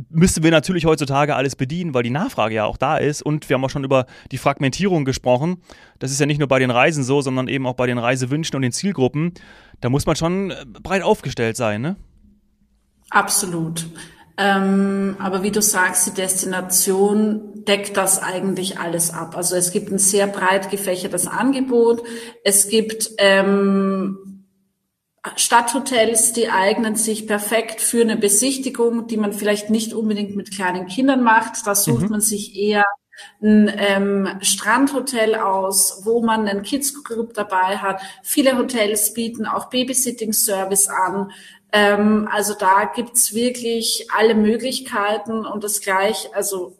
müssen 0.09 0.43
wir 0.43 0.51
natürlich 0.51 0.87
heutzutage 0.87 1.35
alles 1.37 1.57
bedienen, 1.57 1.93
weil 1.93 2.03
die 2.03 2.11
Nachfrage 2.11 2.55
ja 2.55 2.65
auch 2.65 2.77
da 2.77 2.97
ist. 2.97 3.23
Und 3.23 3.49
wir 3.49 3.55
haben 3.55 3.65
auch 3.65 3.71
schon 3.71 3.85
über 3.85 4.07
die 4.31 4.39
Fragmentierung 4.39 5.05
gesprochen. 5.05 5.59
Das 5.99 6.11
ist 6.11 6.21
ja 6.21 6.27
nicht 6.27 6.39
nur 6.39 6.49
bei 6.49 6.59
den 6.59 6.71
Reisen 6.71 7.05
so, 7.05 7.21
sondern 7.21 7.49
eben 7.49 7.67
auch 7.67 7.75
bei 7.75 7.87
den 7.87 7.99
Reisewünschen 7.99 8.57
und 8.57 8.63
den 8.63 8.73
Zielgruppen. 8.73 9.35
Da 9.81 9.91
muss 9.91 10.07
man 10.07 10.17
schon 10.17 10.51
äh, 10.51 10.65
breit 10.65 11.03
aufgestellt 11.03 11.57
sein, 11.57 11.83
ne? 11.83 11.97
Absolut. 13.11 13.87
Ähm, 14.39 15.17
aber 15.19 15.43
wie 15.43 15.51
du 15.51 15.61
sagst, 15.61 16.07
die 16.07 16.15
Destination 16.15 17.65
deckt 17.65 17.97
das 17.97 18.23
eigentlich 18.23 18.79
alles 18.79 19.13
ab. 19.13 19.37
Also 19.37 19.57
es 19.57 19.73
gibt 19.73 19.91
ein 19.91 19.99
sehr 19.99 20.27
breit 20.27 20.71
gefächertes 20.71 21.27
Angebot. 21.27 22.03
Es 22.45 22.69
gibt 22.69 23.11
ähm, 23.19 24.47
Stadthotels, 25.37 26.33
die 26.33 26.49
eignen 26.49 26.97
sich 26.97 27.27
perfekt 27.27 27.81
für 27.81 28.01
eine 28.01 28.17
Besichtigung, 28.17 29.07
die 29.07 29.17
man 29.17 29.33
vielleicht 29.33 29.71
nicht 29.71 29.95
unbedingt 29.95 30.35
mit 30.35 30.51
kleinen 30.51 30.87
Kindern 30.87 31.23
macht. 31.23 31.67
Da 31.67 31.75
sucht 31.75 32.05
mhm. 32.05 32.11
man 32.11 32.21
sich 32.21 32.57
eher 32.57 32.85
ein 33.41 33.73
ähm, 33.77 34.29
Strandhotel 34.41 35.35
aus, 35.35 36.03
wo 36.05 36.23
man 36.23 36.49
einen 36.49 36.63
Kids 36.63 37.05
Group 37.05 37.35
dabei 37.35 37.79
hat. 37.79 38.01
Viele 38.23 38.59
Hotels 38.59 39.15
bieten 39.15 39.47
auch 39.47 39.69
Babysitting 39.71 40.33
Service 40.33 40.89
an. 40.89 41.31
Ähm, 41.73 42.29
also 42.31 42.55
da 42.55 42.91
gibt's 42.95 43.35
wirklich 43.35 44.07
alle 44.15 44.35
Möglichkeiten 44.35 45.47
und 45.47 45.65
das 45.65 45.81
gleich, 45.81 46.29
also 46.35 46.77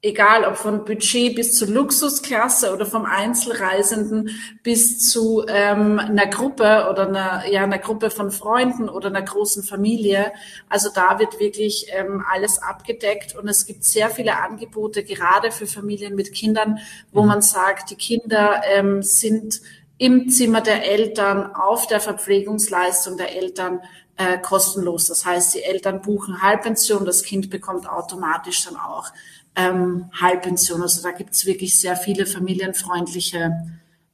egal 0.00 0.44
ob 0.44 0.56
von 0.56 0.84
Budget 0.84 1.34
bis 1.34 1.58
zur 1.58 1.68
Luxusklasse 1.68 2.72
oder 2.72 2.86
vom 2.86 3.04
Einzelreisenden 3.04 4.30
bis 4.62 5.10
zu 5.10 5.44
ähm, 5.48 5.98
einer 5.98 6.26
Gruppe 6.26 6.86
oder 6.88 7.08
einer, 7.08 7.48
ja, 7.50 7.64
einer 7.64 7.78
Gruppe 7.78 8.10
von 8.10 8.30
Freunden 8.30 8.88
oder 8.88 9.08
einer 9.08 9.22
großen 9.22 9.64
Familie. 9.64 10.32
Also 10.68 10.90
da 10.94 11.18
wird 11.18 11.40
wirklich 11.40 11.86
ähm, 11.90 12.24
alles 12.30 12.62
abgedeckt 12.62 13.34
und 13.34 13.48
es 13.48 13.66
gibt 13.66 13.82
sehr 13.82 14.08
viele 14.08 14.36
Angebote, 14.36 15.02
gerade 15.02 15.50
für 15.50 15.66
Familien 15.66 16.14
mit 16.14 16.32
Kindern, 16.32 16.78
wo 17.10 17.22
mhm. 17.22 17.28
man 17.28 17.42
sagt, 17.42 17.90
die 17.90 17.96
Kinder 17.96 18.62
ähm, 18.72 19.02
sind 19.02 19.60
im 19.98 20.30
Zimmer 20.30 20.60
der 20.60 20.88
Eltern, 20.90 21.54
auf 21.54 21.86
der 21.86 22.00
Verpflegungsleistung 22.00 23.16
der 23.16 23.36
Eltern 23.36 23.80
äh, 24.16 24.38
kostenlos. 24.38 25.06
Das 25.06 25.26
heißt, 25.26 25.54
die 25.54 25.62
Eltern 25.62 26.00
buchen 26.00 26.42
Halbpension, 26.42 27.04
das 27.04 27.22
Kind 27.22 27.50
bekommt 27.50 27.88
automatisch 27.88 28.64
dann 28.64 28.76
auch 28.76 29.08
ähm, 29.56 30.10
Halbpension. 30.20 30.82
Also 30.82 31.02
da 31.02 31.10
gibt 31.10 31.34
es 31.34 31.46
wirklich 31.46 31.78
sehr 31.78 31.96
viele 31.96 32.26
familienfreundliche 32.26 33.52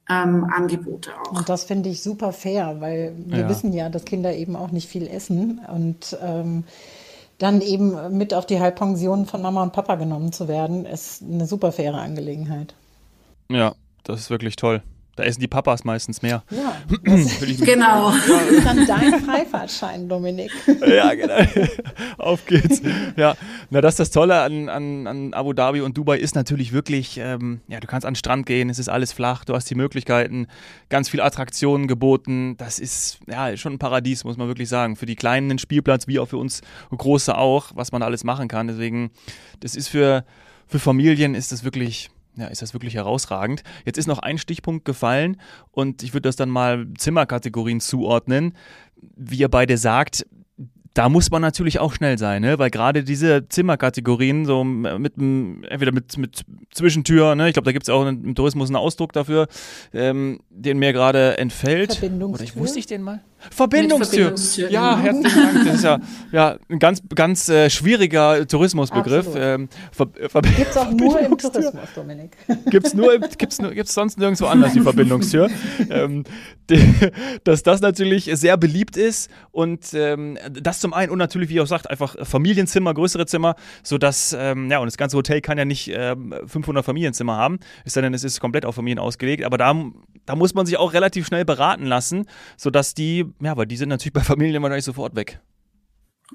ähm, 0.09 0.43
Angebote 0.55 1.11
auch. 1.19 1.37
Und 1.37 1.49
das 1.49 1.63
finde 1.63 1.89
ich 1.89 2.01
super 2.01 2.33
fair, 2.33 2.77
weil 2.79 3.13
wir 3.25 3.39
ja. 3.39 3.49
wissen 3.49 3.73
ja, 3.73 3.89
dass 3.89 4.05
Kinder 4.05 4.33
eben 4.35 4.55
auch 4.55 4.71
nicht 4.71 4.89
viel 4.89 5.07
essen 5.07 5.59
und 5.71 6.17
ähm, 6.21 6.63
dann 7.37 7.61
eben 7.61 8.17
mit 8.17 8.33
auf 8.33 8.45
die 8.45 8.59
Halbpension 8.59 9.25
von 9.25 9.41
Mama 9.41 9.61
und 9.61 9.73
Papa 9.73 9.95
genommen 9.95 10.31
zu 10.31 10.47
werden, 10.47 10.85
ist 10.85 11.21
eine 11.21 11.45
super 11.47 11.71
faire 11.71 11.95
Angelegenheit. 11.95 12.75
Ja, 13.49 13.75
das 14.03 14.21
ist 14.21 14.29
wirklich 14.29 14.55
toll. 14.55 14.81
Da 15.15 15.23
essen 15.23 15.39
die 15.39 15.47
Papas 15.47 15.85
meistens 15.85 16.21
mehr. 16.21 16.43
Ja, 16.49 16.75
genau. 17.65 18.11
Das 18.11 18.47
ist 18.49 18.65
dann 18.65 18.85
dein 18.85 19.21
Freifahrtschein, 19.25 20.09
Dominik. 20.09 20.51
ja, 20.85 21.13
genau. 21.13 21.35
Auf 22.17 22.45
geht's. 22.45 22.81
Ja, 23.15 23.35
na, 23.69 23.79
das 23.79 23.93
ist 23.93 23.99
das 23.99 24.11
Tolle 24.11 24.41
an, 24.41 24.67
an, 24.67 25.07
an 25.07 25.33
Abu 25.33 25.53
Dhabi 25.53 25.81
und 25.81 25.97
Dubai 25.97 26.17
ist 26.17 26.35
natürlich 26.35 26.73
wirklich, 26.73 27.17
ähm, 27.17 27.61
ja, 27.67 27.79
du 27.79 27.87
kannst 27.87 28.05
an 28.05 28.13
den 28.13 28.17
Strand 28.17 28.45
gehen, 28.45 28.69
es 28.69 28.77
ist 28.77 28.89
alles 28.89 29.13
flach, 29.13 29.45
du 29.45 29.53
hast 29.53 29.69
die 29.69 29.75
Möglichkeiten, 29.75 30.47
ganz 30.89 31.07
viele 31.07 31.23
Attraktionen 31.23 31.87
geboten. 31.87 32.57
Das 32.57 32.79
ist 32.79 33.19
ja 33.27 33.55
schon 33.55 33.73
ein 33.73 33.79
Paradies, 33.79 34.25
muss 34.25 34.37
man 34.37 34.47
wirklich 34.47 34.67
sagen. 34.67 34.97
Für 34.97 35.05
die 35.05 35.15
Kleinen 35.15 35.51
ein 35.51 35.59
Spielplatz, 35.59 36.07
wie 36.07 36.19
auch 36.19 36.27
für 36.27 36.37
uns 36.37 36.61
Große 36.95 37.37
auch, 37.37 37.71
was 37.75 37.91
man 37.91 38.01
alles 38.03 38.23
machen 38.23 38.47
kann. 38.47 38.67
Deswegen, 38.67 39.11
das 39.61 39.75
ist 39.75 39.87
für, 39.87 40.25
für 40.67 40.79
Familien 40.79 41.35
ist 41.35 41.51
das 41.51 41.63
wirklich 41.63 42.09
ja, 42.37 42.47
ist 42.47 42.61
das 42.61 42.73
wirklich 42.73 42.95
herausragend. 42.95 43.63
Jetzt 43.85 43.97
ist 43.97 44.07
noch 44.07 44.19
ein 44.19 44.37
Stichpunkt 44.37 44.85
gefallen 44.85 45.37
und 45.71 46.03
ich 46.03 46.13
würde 46.13 46.27
das 46.27 46.35
dann 46.35 46.49
mal 46.49 46.87
Zimmerkategorien 46.97 47.79
zuordnen. 47.79 48.53
Wie 49.15 49.37
ihr 49.37 49.49
beide 49.49 49.77
sagt, 49.77 50.25
da 50.95 51.09
muss 51.09 51.29
man 51.29 51.41
natürlich 51.41 51.79
auch 51.79 51.93
schnell 51.93 52.17
sein, 52.17 52.41
ne? 52.41 52.57
weil 52.57 52.69
gerade 52.69 53.03
diese 53.03 53.47
Zimmerkategorien, 53.49 54.45
so 54.45 54.63
mit 54.63 55.17
entweder 55.17 55.91
mit, 55.91 56.17
mit 56.17 56.45
Zwischentür, 56.73 57.35
ne? 57.35 57.49
ich 57.49 57.53
glaube, 57.53 57.65
da 57.65 57.73
gibt 57.73 57.83
es 57.83 57.89
auch 57.89 58.07
im 58.07 58.33
Tourismus 58.33 58.69
einen 58.69 58.77
Ausdruck 58.77 59.11
dafür, 59.11 59.47
ähm, 59.93 60.39
den 60.49 60.79
mir 60.79 60.93
gerade 60.93 61.37
entfällt. 61.37 62.01
Oder 62.01 62.43
ich 62.43 62.55
wusste 62.55 62.79
ich 62.79 62.87
den 62.87 63.01
mal? 63.01 63.21
Verbindungstür. 63.51 64.25
Verbindungstür. 64.25 64.69
Ja, 64.69 64.97
herzlichen 64.97 65.43
Dank. 65.43 65.65
Das 65.65 65.75
ist 65.75 65.83
ja, 65.83 65.99
ja 66.31 66.57
ein 66.69 66.79
ganz, 66.79 67.01
ganz 67.13 67.49
äh, 67.49 67.69
schwieriger 67.69 68.47
Tourismusbegriff. 68.47 69.27
Ähm, 69.35 69.69
Gibt 70.57 70.71
es 70.71 70.77
auch 70.77 70.91
nur 70.91 71.19
im 71.19 71.37
Tourismus, 71.37 71.89
Dominik. 71.95 72.31
Gibt 72.69 72.87
es 72.87 72.95
gibt's 73.37 73.59
nur, 73.59 73.71
gibt's 73.71 73.93
sonst 73.93 74.17
nirgendwo 74.17 74.45
anders 74.45 74.73
die 74.73 74.81
Verbindungstür. 74.81 75.49
ähm, 75.89 76.23
die, 76.69 76.93
dass 77.43 77.63
das 77.63 77.81
natürlich 77.81 78.29
sehr 78.33 78.57
beliebt 78.57 78.97
ist 78.97 79.29
und 79.51 79.93
ähm, 79.93 80.37
das 80.51 80.79
zum 80.79 80.93
einen 80.93 81.11
und 81.11 81.17
natürlich, 81.17 81.49
wie 81.49 81.55
ihr 81.55 81.63
auch 81.63 81.67
sagt, 81.67 81.89
einfach 81.89 82.15
Familienzimmer, 82.25 82.93
größere 82.93 83.25
Zimmer, 83.25 83.55
sodass, 83.83 84.35
ähm, 84.37 84.69
ja, 84.71 84.79
und 84.79 84.87
das 84.87 84.97
ganze 84.97 85.17
Hotel 85.17 85.41
kann 85.41 85.57
ja 85.57 85.65
nicht 85.65 85.91
ähm, 85.93 86.33
500 86.45 86.83
Familienzimmer 86.83 87.35
haben, 87.35 87.59
es 87.83 87.93
sei 87.93 88.01
denn, 88.01 88.13
es 88.13 88.23
ist 88.23 88.39
komplett 88.39 88.65
auf 88.65 88.75
Familien 88.75 88.99
ausgelegt, 88.99 89.43
aber 89.43 89.57
da, 89.57 89.75
da 90.25 90.35
muss 90.35 90.53
man 90.53 90.65
sich 90.65 90.77
auch 90.77 90.93
relativ 90.93 91.27
schnell 91.27 91.45
beraten 91.45 91.85
lassen, 91.85 92.27
sodass 92.57 92.93
die 92.93 93.25
ja, 93.41 93.55
weil 93.57 93.65
die 93.65 93.77
sind 93.77 93.89
natürlich 93.89 94.13
bei 94.13 94.21
Familien 94.21 94.61
wahrscheinlich 94.61 94.85
sofort 94.85 95.15
weg. 95.15 95.39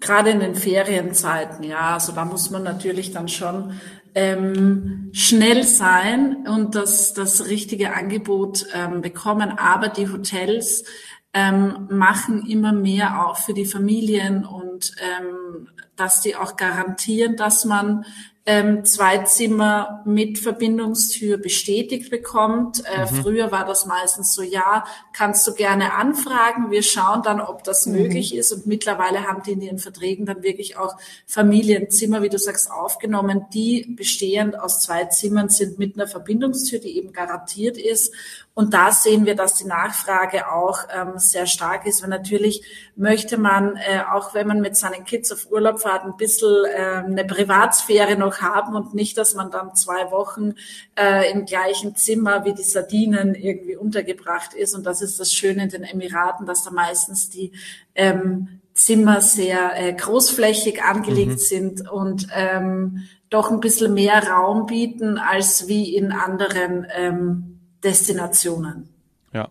Gerade 0.00 0.30
in 0.30 0.38
den 0.38 0.54
Ferienzeiten, 0.54 1.64
ja, 1.64 1.94
also 1.94 2.12
da 2.12 2.24
muss 2.24 2.50
man 2.50 2.62
natürlich 2.62 3.10
dann 3.10 3.26
schon 3.26 3.72
ähm, 4.14 5.10
schnell 5.12 5.64
sein 5.64 6.46
und 6.48 6.76
das, 6.76 7.12
das 7.12 7.46
richtige 7.46 7.94
Angebot 7.94 8.66
ähm, 8.72 9.00
bekommen. 9.00 9.50
Aber 9.58 9.88
die 9.88 10.08
Hotels 10.08 10.84
ähm, 11.32 11.88
machen 11.90 12.46
immer 12.46 12.72
mehr 12.72 13.26
auch 13.26 13.36
für 13.36 13.52
die 13.52 13.64
Familien 13.64 14.44
und 14.44 14.92
ähm, 15.00 15.68
dass 15.96 16.20
die 16.20 16.36
auch 16.36 16.56
garantieren, 16.56 17.36
dass 17.36 17.64
man 17.64 18.04
ähm, 18.50 18.84
zwei 18.84 19.18
Zimmer 19.18 20.02
mit 20.04 20.40
Verbindungstür 20.40 21.38
bestätigt 21.38 22.10
bekommt. 22.10 22.82
Äh, 22.84 23.02
mhm. 23.02 23.22
Früher 23.22 23.52
war 23.52 23.64
das 23.64 23.86
meistens 23.86 24.34
so, 24.34 24.42
ja, 24.42 24.84
kannst 25.12 25.46
du 25.46 25.54
gerne 25.54 25.92
anfragen. 25.94 26.72
Wir 26.72 26.82
schauen 26.82 27.22
dann, 27.22 27.40
ob 27.40 27.62
das 27.62 27.86
mhm. 27.86 27.92
möglich 27.92 28.34
ist. 28.34 28.50
Und 28.52 28.66
mittlerweile 28.66 29.28
haben 29.28 29.44
die 29.44 29.52
in 29.52 29.60
ihren 29.60 29.78
Verträgen 29.78 30.26
dann 30.26 30.42
wirklich 30.42 30.76
auch 30.76 30.96
Familienzimmer, 31.26 32.22
wie 32.22 32.28
du 32.28 32.38
sagst, 32.38 32.72
aufgenommen, 32.72 33.46
die 33.54 33.86
bestehend 33.96 34.58
aus 34.58 34.80
zwei 34.80 35.04
Zimmern 35.04 35.48
sind 35.48 35.78
mit 35.78 35.94
einer 35.94 36.08
Verbindungstür, 36.08 36.80
die 36.80 36.96
eben 36.96 37.12
garantiert 37.12 37.78
ist. 37.78 38.12
Und 38.52 38.74
da 38.74 38.90
sehen 38.90 39.26
wir, 39.26 39.36
dass 39.36 39.54
die 39.54 39.64
Nachfrage 39.64 40.50
auch 40.50 40.80
ähm, 40.92 41.12
sehr 41.16 41.46
stark 41.46 41.86
ist. 41.86 42.02
Weil 42.02 42.10
natürlich 42.10 42.90
möchte 42.96 43.38
man, 43.38 43.76
äh, 43.76 44.02
auch 44.12 44.34
wenn 44.34 44.48
man 44.48 44.60
mit 44.60 44.76
seinen 44.76 45.04
Kids 45.04 45.30
auf 45.30 45.50
Urlaub 45.50 45.80
fährt, 45.80 46.04
ein 46.04 46.16
bisschen 46.16 46.64
äh, 46.64 47.02
eine 47.06 47.24
Privatsphäre 47.24 48.16
noch 48.16 48.39
haben 48.40 48.74
und 48.74 48.94
nicht, 48.94 49.16
dass 49.18 49.34
man 49.34 49.50
dann 49.50 49.74
zwei 49.74 50.10
Wochen 50.10 50.54
äh, 50.98 51.30
im 51.30 51.44
gleichen 51.44 51.96
Zimmer 51.96 52.44
wie 52.44 52.54
die 52.54 52.62
Sardinen 52.62 53.34
irgendwie 53.34 53.76
untergebracht 53.76 54.54
ist. 54.54 54.74
Und 54.74 54.84
das 54.84 55.02
ist 55.02 55.20
das 55.20 55.32
Schöne 55.32 55.64
in 55.64 55.68
den 55.68 55.82
Emiraten, 55.82 56.46
dass 56.46 56.64
da 56.64 56.70
meistens 56.70 57.30
die 57.30 57.52
ähm, 57.94 58.60
Zimmer 58.74 59.20
sehr 59.20 59.76
äh, 59.76 59.92
großflächig 59.92 60.82
angelegt 60.82 61.32
mhm. 61.32 61.38
sind 61.38 61.90
und 61.90 62.28
ähm, 62.34 63.02
doch 63.28 63.50
ein 63.50 63.60
bisschen 63.60 63.94
mehr 63.94 64.26
Raum 64.26 64.66
bieten 64.66 65.18
als 65.18 65.68
wie 65.68 65.94
in 65.94 66.12
anderen 66.12 66.86
ähm, 66.96 67.60
Destinationen. 67.84 68.88
Ja, 69.32 69.50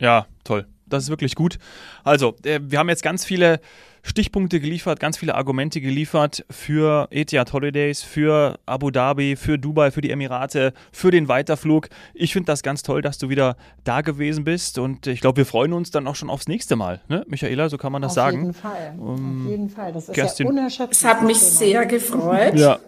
ja, 0.00 0.26
toll. 0.44 0.66
Das 0.86 1.04
ist 1.04 1.08
wirklich 1.08 1.34
gut. 1.34 1.58
Also, 2.04 2.36
äh, 2.44 2.60
wir 2.62 2.78
haben 2.78 2.88
jetzt 2.88 3.02
ganz 3.02 3.24
viele 3.24 3.60
Stichpunkte 4.02 4.60
geliefert, 4.60 5.00
ganz 5.00 5.16
viele 5.16 5.34
Argumente 5.34 5.80
geliefert 5.80 6.44
für 6.50 7.08
Etihad 7.10 7.52
Holidays, 7.52 8.02
für 8.02 8.58
Abu 8.66 8.90
Dhabi, 8.90 9.36
für 9.36 9.58
Dubai, 9.58 9.90
für 9.90 10.00
die 10.00 10.10
Emirate, 10.10 10.72
für 10.90 11.10
den 11.10 11.28
Weiterflug. 11.28 11.88
Ich 12.12 12.32
finde 12.32 12.46
das 12.46 12.62
ganz 12.62 12.82
toll, 12.82 13.00
dass 13.00 13.18
du 13.18 13.28
wieder 13.28 13.56
da 13.84 14.00
gewesen 14.00 14.44
bist 14.44 14.78
und 14.78 15.06
ich 15.06 15.20
glaube, 15.20 15.38
wir 15.38 15.46
freuen 15.46 15.72
uns 15.72 15.90
dann 15.90 16.06
auch 16.06 16.16
schon 16.16 16.30
aufs 16.30 16.48
nächste 16.48 16.76
Mal. 16.76 17.00
Ne? 17.08 17.24
Michaela, 17.28 17.68
so 17.68 17.78
kann 17.78 17.92
man 17.92 18.02
das 18.02 18.12
Auf 18.12 18.16
sagen. 18.16 18.38
Auf 18.38 18.42
jeden 18.42 18.54
Fall. 18.54 18.94
Um, 18.98 19.44
Auf 19.44 19.50
jeden 19.50 19.70
Fall. 19.70 19.92
Das 19.92 20.08
ist 20.08 20.14
Kerstin. 20.14 20.46
ja 20.46 20.50
unerschöpflich. 20.52 20.98
Es 20.98 21.04
hat 21.04 21.22
mich 21.22 21.38
sehr 21.38 21.86
gefreut. 21.86 22.54
Ja, 22.56 22.80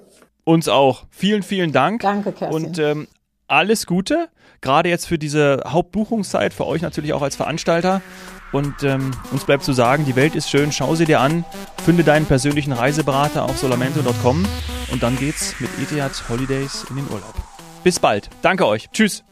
uns 0.45 0.69
auch. 0.69 1.05
Vielen, 1.11 1.43
vielen 1.43 1.73
Dank. 1.73 2.03
Danke, 2.03 2.33
Kerstin. 2.33 2.67
Und 2.67 2.79
ähm, 2.79 3.09
alles 3.49 3.87
Gute, 3.87 4.29
gerade 4.61 4.89
jetzt 4.89 5.07
für 5.07 5.19
diese 5.19 5.63
Hauptbuchungszeit, 5.67 6.55
für 6.55 6.67
euch 6.67 6.83
natürlich 6.83 7.13
auch 7.13 7.23
als 7.23 7.37
Veranstalter. 7.37 8.03
Und 8.53 8.85
ähm, 8.85 9.11
uns 9.33 9.45
bleibt 9.45 9.65
zu 9.65 9.73
sagen, 9.73 10.05
die 10.05 10.15
Welt 10.15 10.37
ist 10.37 10.49
schön, 10.49 10.71
schau 10.71 10.95
sie 10.95 11.07
dir 11.07 11.21
an, 11.21 11.45
finde 11.85 12.05
deinen 12.05 12.27
persönlichen 12.27 12.73
Reiseberater 12.73 13.45
auf 13.45 13.59
solamento.com 13.59 14.47
und 14.93 15.03
dann 15.03 15.17
geht's 15.17 15.55
mit 15.59 15.71
Etihad 15.83 16.13
Holidays 16.29 16.87
in 16.89 16.97
den 16.97 17.07
Urlaub. 17.07 17.35
Bis 17.83 17.99
bald. 17.99 18.31
Danke 18.43 18.67
euch. 18.67 18.89
Tschüss. 18.93 19.25